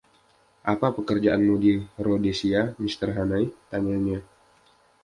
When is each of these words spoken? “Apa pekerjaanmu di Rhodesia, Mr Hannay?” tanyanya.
“Apa 0.71 0.87
pekerjaanmu 0.97 1.55
di 1.63 1.73
Rhodesia, 2.05 2.61
Mr 2.83 3.09
Hannay?” 3.15 3.45
tanyanya. 3.71 4.19